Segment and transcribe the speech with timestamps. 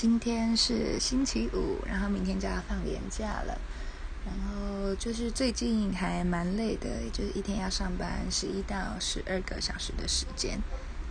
[0.00, 3.60] 今天是星期五，然后明天就要放年假了。
[4.24, 10.58] 然后就是最近还蛮累的，就是一天要上班十一到十二个小时的时间，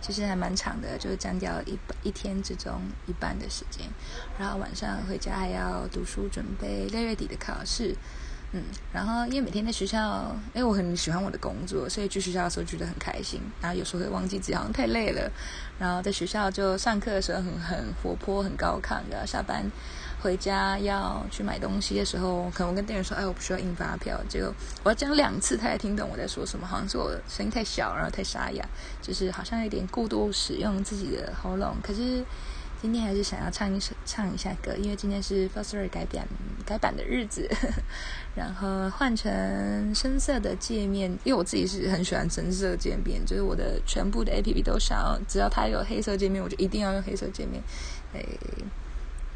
[0.00, 3.86] 其实还蛮长的，就是占掉一一天之中一半的时间。
[4.36, 7.94] 然后晚上回家还要读书，准备六月底的考试。
[8.52, 13.40] 嗯，然后因为每天在学校，因为我很喜欢我的工作，所以去学校的时候觉得很开心。
[13.60, 15.30] 然后有时候会忘记自己好像太累了，
[15.78, 19.24] 然后在学校就上课的时候很很活泼、很高亢的。
[19.24, 19.64] 下班
[20.20, 26.66] 回家要去买东西的时候，可能我跟店员说：“哎，我不需要印发票。”结果我要讲两次，他才听懂我在说什么。
[26.66, 28.68] 好像是我声音太小，然后太沙哑，
[29.00, 31.76] 就是好像有点过度使用自己的喉咙。
[31.84, 32.24] 可是。
[32.80, 36.26] 今天还是想要唱一首唱一下歌，因为今天是 Foster 改版
[36.64, 37.46] 改版的日子，
[38.34, 47.62] 然后换成深色的界面，因为我自己是很喜欢深色界面，就是我的全部的 A P P 都想要，只要它有黑色界面，我就一定要用黑色界面。
[48.14, 48.26] 诶，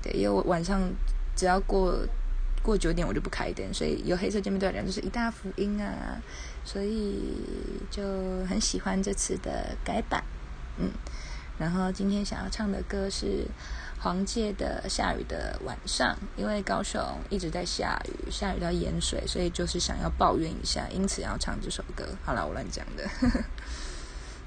[0.03, 0.81] 对，因为我晚上
[1.37, 1.99] 只要过
[2.63, 6.17] 过九点我就不开灯，所以有黑色界面对我来讲就是一大福音啊，
[6.65, 7.35] 所以
[7.91, 8.03] 就
[8.47, 10.25] 很喜欢这次的改版，
[10.79, 10.89] 嗯。
[11.59, 13.47] 然后今天想要唱的歌是
[14.01, 22.05] 黄玠的《下雨的晚上》，因为高雄一直在下雨，下雨到淹水，所以就是想要抱怨一下，因此要唱这首歌。
[22.25, 23.09] 好了，我乱讲的。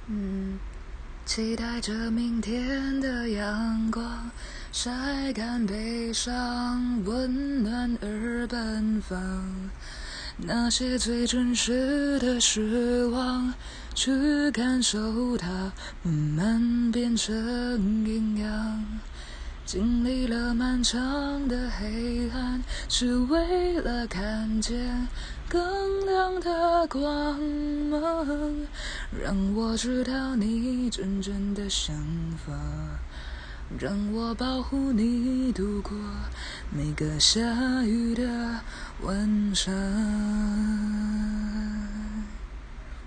[0.07, 0.59] 嗯，
[1.25, 4.29] 期待着明天的阳光
[4.71, 9.66] 晒干悲伤，温暖而奔放。
[10.39, 13.53] 那些最真实的失望，
[13.95, 15.71] 去感受它，
[16.03, 17.35] 慢慢变成
[18.05, 18.85] 营养。
[19.65, 25.07] 经历了漫长的黑暗，只为了看见
[25.49, 27.37] 更亮的光
[27.89, 28.67] 芒。
[29.21, 31.95] 让我知道你真正的想
[32.45, 32.53] 法。
[33.77, 35.91] 让我保护你度过
[36.69, 37.39] 每个下
[37.83, 38.61] 雨的
[39.01, 39.73] 晚上。